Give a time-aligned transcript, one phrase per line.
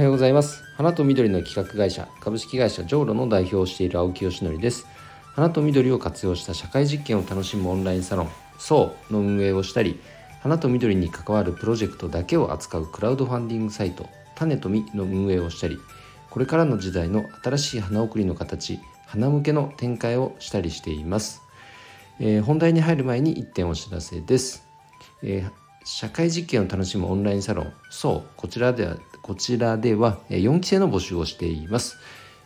[0.00, 0.64] はようございます。
[0.78, 4.86] 花と緑の企画会社株式会社ジョーロの代表をしている青木よしのりです。
[5.34, 10.00] 花と緑を活用した社会実験を楽しむオンラインサロンそうの運営をしたり
[10.40, 15.78] 花と緑に関わるプロジェクトだけを扱うクラウドファンディングサイト種と実の運営をしたり
[16.30, 21.42] これからの時代の新しい花送りの形花向けの展開をしたりしています、
[22.20, 24.66] えー、本題に入る前に1点お知らせです、
[25.22, 25.52] えー、
[25.84, 28.96] 社会実験を楽しむオンラインサロンそうこちらでは
[29.30, 31.98] こちらでは4期生の募集をしています。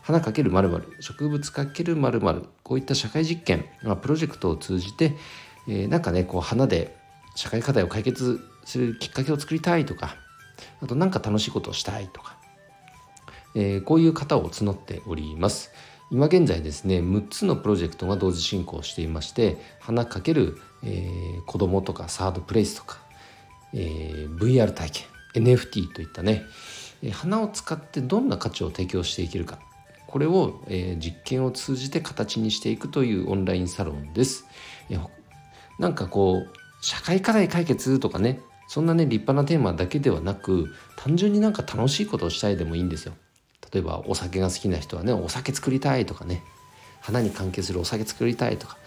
[0.00, 0.70] 花かけるまる
[1.00, 2.20] 植物かけるまる
[2.62, 5.16] こういった社会実験、まあ、プロジェクトを通じて、
[5.66, 6.96] えー、なんかねこう花で
[7.34, 10.14] 社会課題を解決するきっかけを作りたいとか
[10.80, 12.36] あと何か楽しいことをしたいとか、
[13.56, 15.72] えー、こういう方を募っております。
[16.12, 22.98] 今現在ですね6つのプロジェクトが同時進行していまして花かける、えー、子供とかサードプレイスとか、
[23.74, 26.44] えー、VR 体験 NFT といったね
[27.12, 29.58] 花を使ってどんな価値を提供していけるか
[30.06, 34.46] これを、えー、実験を通じて形にしていくというオンラインサロンです。
[35.78, 43.14] なんかこう社会課題解決とかねそんなね立派なテーマだけではなく単純になんか楽しいことをしたいでもいいんですよ。
[43.72, 46.42] 例えばお酒が好きな人はねお酒作りたいとかね
[47.00, 48.78] 花に関係するお酒作りたいとか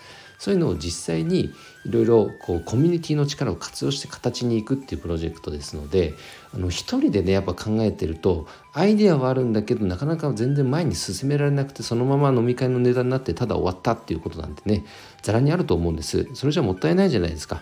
[0.42, 1.54] そういうのを実際に
[1.86, 6.16] いろいろこうコミュニティの力を活用して形にいくっていうプロジェクトですので
[6.52, 14.84] あの一人でねやっぱ考えてるとアイデアはあるんだけどなかなか全然前に進められなくてそのまま飲み会の値段になってただ終わったっていうことなんてね
[15.22, 17.62] ざらにあると思うんですそれじゃもったいないじゃないですか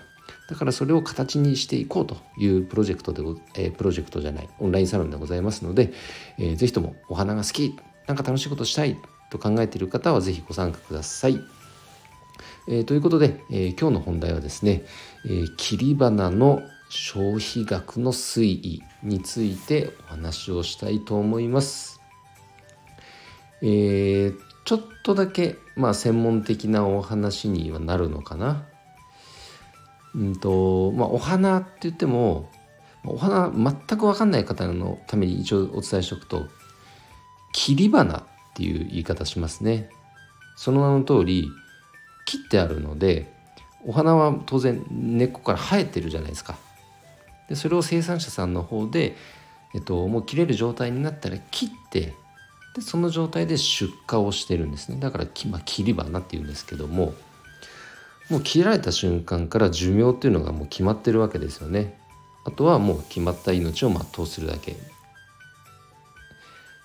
[0.49, 3.21] だからそれを形にしていこうというプロジェクトで、
[3.55, 5.91] えー、プロジェクトじゃないオンラインサロンでございますので、
[6.37, 7.77] えー、ぜひともお花が好き
[8.07, 8.95] なんか楽しいことしたい
[9.31, 11.58] と考えている方はぜひご参加ください。
[12.71, 14.83] えー、ということで、えー、今日の本題はですね、
[15.25, 21.99] えー、切り花の消費額の推移についてお話をしたいと思います。
[23.63, 28.67] えー、ちょっとだけ、まあ、専門的なお話にはなるのかな。
[30.13, 32.49] うんとまあ、お花って言っても
[33.03, 36.47] お花全く分かんない方のために一応お伝えしておくと
[37.51, 38.23] 切り花っ
[38.55, 39.89] ていう言い方しますね。
[40.55, 41.49] その名の通り
[42.29, 43.33] 切ってあるので
[43.83, 46.57] お花は当然根っこから生えてるじゃないですか。
[47.47, 49.15] でそれを生産者さんの方で、
[49.73, 52.13] えっと、もう切れる状態になったら切って
[52.75, 57.15] でその状態で出荷をしてるんですねだから、まあ、切り花っていうんですけども
[58.29, 61.97] もう切られた瞬間から寿命っていうのがもう決まってるわけですよね
[62.45, 64.75] あとはもう決まった命を全うするだけ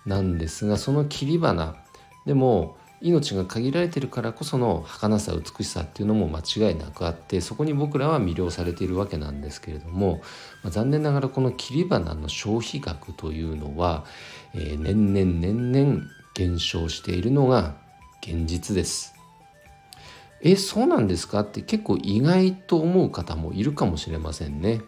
[0.07, 1.77] なんですがその切り花
[2.25, 10.23] でも命が限られてるからこその儚さ美しさっていうのも間違いなくあってそこに僕らは魅了されているわけなんですけれども、
[10.63, 14.05] まあ、残念ながらこの切り花の消費額というのは、
[14.55, 16.03] えー、年々年々
[16.35, 17.77] 減少しているのが
[18.23, 19.15] 現実です。
[20.43, 21.41] えそうなんですか？
[21.41, 24.83] って結構意外と思う方もいるかもしれませんね。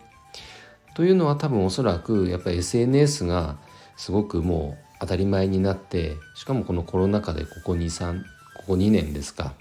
[0.95, 3.57] というのは多分おそらくやっぱり SNS が
[3.97, 8.23] すごくもう当たり前になってしかもこのコロナ禍でここ23
[8.57, 9.55] ここ2年ですか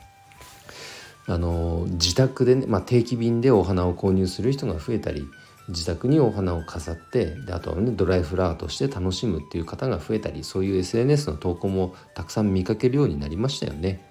[1.28, 5.26] あの自宅でね、まあ、定期便でお花を購入する人が増えたり
[5.70, 14.08] 自宅にお花を飾ってであとはねドライフラワーとして楽しむっていう方が増えたりそういう SNS の投稿もたくさん見かけるようになりましたよね。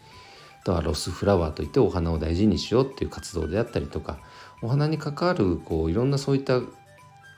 [0.62, 4.18] あとはロスフラワーといってお花を大事にしようっていう活動であったりとか
[4.62, 6.60] お花に関わるこういろんなそういった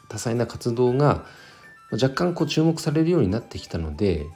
[0.08, 1.26] 多彩な活動が
[1.92, 4.26] 若干こう注目されるようになってきたので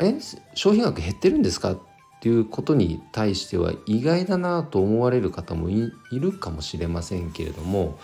[0.00, 0.14] え
[0.54, 1.72] 消費額減ってるんですか？
[1.72, 1.78] っ
[2.20, 7.98] ていうことに対しては意外だなと思われる方もいるかもしれませんけれども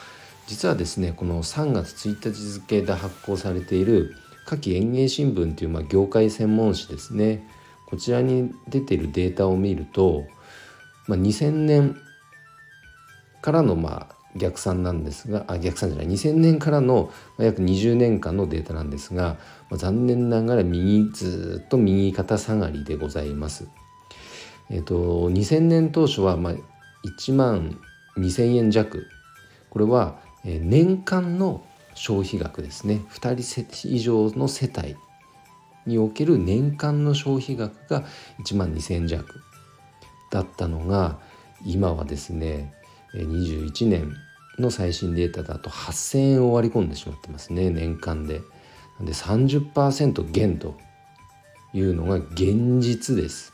[0.46, 4.14] 実はですねこの3月1日付で発行されている
[4.46, 7.46] 夏季園芸新聞というまあ業界専門誌ですね。
[7.86, 10.24] こちらに出ているデータを見ると、
[11.06, 11.96] まあ、2000年
[13.40, 19.36] からのまあ逆算なんですがあ逆算じゃない2000年からの約20年間のデータなんですが、
[19.72, 23.68] 残念ながら右ずっと右肩下がりでございます。
[24.70, 26.54] えっ、と2000年当初はまあ
[27.04, 27.78] 1万
[28.18, 29.06] 2000円弱
[29.70, 34.96] これは年間の消費額ですね2人以上の世帯
[35.86, 38.04] における年間の消費額が
[38.44, 39.40] 1万2000円弱
[40.30, 41.18] だったのが
[41.64, 42.74] 今はですね
[43.14, 44.14] 21年
[44.58, 48.40] の最新データだと8,000円を割り込んでしまってますね年間で。
[49.00, 50.74] で30%減と
[51.74, 53.52] いうのが現実です。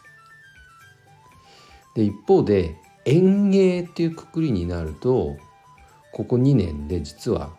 [1.95, 5.37] で一方で園芸っていうくくりになると
[6.13, 7.51] ここ2年で実は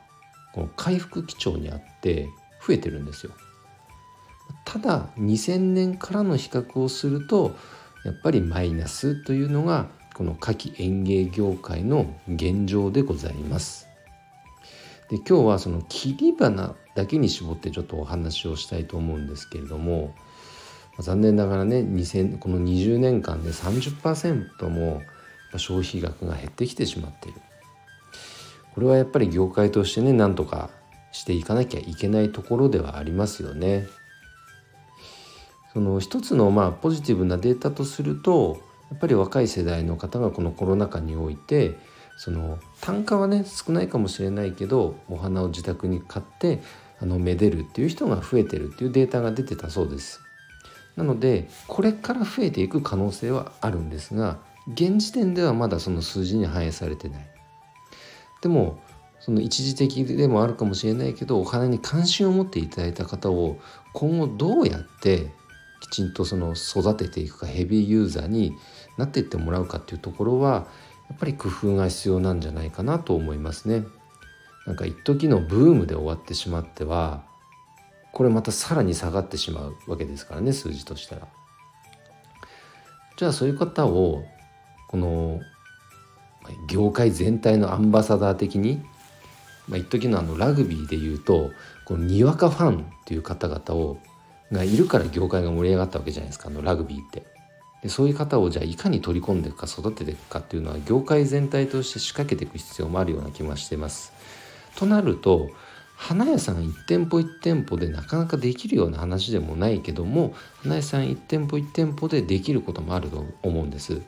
[0.54, 2.30] この回復基調にあって
[2.66, 3.34] 増えてるんですよ。
[4.66, 7.56] ただ2000年からの比較をすると
[8.06, 13.88] やっぱりマイナスというのがこの夏季園芸業界の現状でございます。
[15.10, 20.16] で今日はその切り花だけに絞ってちょっとお話をしたいと思うんですけれども
[21.00, 25.02] 残念ながらね2000この20年間で30%も
[25.58, 27.42] 消費額が減ってきてしまっている
[28.74, 30.70] これはやっぱり業界としてねなんとか
[31.12, 33.86] していかなきゃいけないところではありますよね。
[35.74, 41.78] その一つのまあポジティブなデータとするとやっぱり若い世代の方がこのコロナ禍において
[42.18, 46.62] その単価はね少ないかもしれないけどお花を自宅に買って
[47.00, 50.22] あのめでるっていう人が増えてるっていうデータが出てたそうです。
[50.96, 54.38] なのでこれから増えていく可能性はあるんですが
[54.68, 57.28] 現時点ではまだその数字に反映されてない。
[58.42, 58.80] でも
[59.20, 63.58] その一時的でもあるかもしれないけどお花に関心を持っていただいた方を
[63.94, 65.32] 今後どうやって
[65.84, 68.56] きちんとその育てていくかヘビーユーザーに
[68.98, 70.66] なっていってもらうかっていうところは
[71.10, 73.84] やっぱり工夫が必要なんじゃないかなと思いますね。
[74.66, 77.26] なんか一時のブームで終わってしまっては
[78.14, 81.28] これまたさらに下がってしまうわけですからね数字としたら。
[83.18, 84.24] じゃあそういう方を
[84.88, 85.42] この
[86.70, 88.82] 業界全体のアンバサダー的に、
[89.68, 91.52] まあ、一時のあのラグビーでいうと
[91.84, 93.98] このにわかファンっていう方々を
[94.54, 97.24] がいるから業界が盛り上がったわけじゃないですかあのラグビーって。
[97.82, 104.14] でそういう方をじゃあいかに取り込んでいくか育てていくかっていうのは業界全体として仕掛けていく必要もあるような気もしてます。
[104.78, 105.50] となると
[105.96, 113.96] 花屋さん1店舗1店舗でなかなかできるような話でもないけども花屋さん1店舗1店舗でできることもあると思うんです。
[113.96, 114.04] じゃ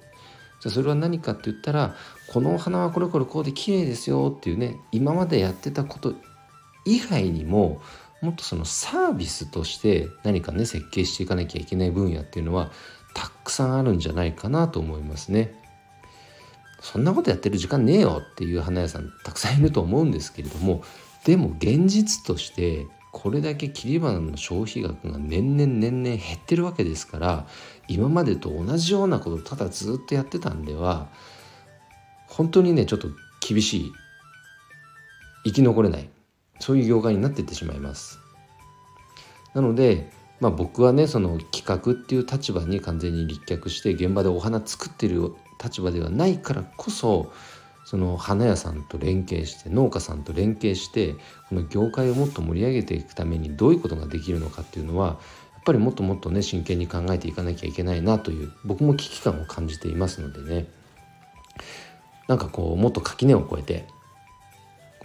[0.68, 1.96] あそれは何かって言ったら
[2.28, 6.14] このお花はこれこれこうで綺麗ですよっていうね今までやってたこと
[6.86, 7.82] 以外にも
[8.22, 12.72] もっとそのサービスとして何かね設計していかなきゃいけない分野っていうのは
[13.14, 15.54] たくさんあるんじゃないかなと思いますね。
[16.82, 20.84] そんなことやってる時間ねえよっていう花屋さんたくさんいると思うんですけれども
[21.26, 27.48] でも現実としてこれだけ切り花の消費額が年々年々減ってるわけですから
[27.88, 31.08] 今までと同じようなことをただずっとやってたんでは
[32.28, 33.08] 本当にねちょっと
[33.40, 33.92] 厳しい
[35.46, 36.10] 生き残れない
[36.60, 38.20] そういう業界になっていってしまいます。
[39.54, 40.10] なので
[40.40, 47.32] まあ、僕はねその企画っていう立場に完全に立脚して現場でお花作ってる立場ではないからこそ
[47.86, 51.14] その花屋さんと連携して農家さんと連携して
[51.50, 55.14] この業界をもっと盛り上げていくためにどういうことができるのかっていうのはや
[55.62, 60.68] っぱりもっともっとね真剣に考えていかなきゃいけないなという僕も危機感を感じていますのでね
[62.28, 63.88] なんかこうもっと垣根を越えて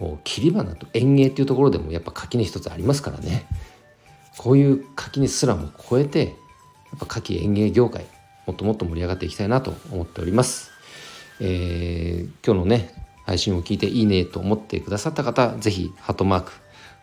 [0.01, 3.45] こう切り花と園芸っていうところでもやっぱ垣根一つありますからね
[4.35, 6.31] こういう垣根すらも超えてや
[6.95, 8.07] っぱ夏季園芸業界
[8.47, 10.71] もっともっと盛り上がっていきたいなと思っております。
[11.39, 12.95] えー、今日のね
[13.27, 16.51] 配信を聞いていいねと思ってくださった方是非ハートマーク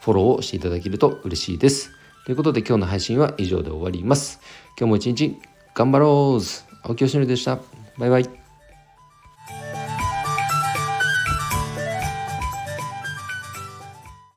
[0.00, 1.92] フォローをしていただけると嬉しいです。
[2.26, 4.40] ということで今日の配信は以上で終わります。
[4.76, 5.38] 今日も一日
[5.72, 6.42] 頑張ろう
[6.82, 7.60] 青木よしのりでした。
[7.96, 8.38] バイバイ。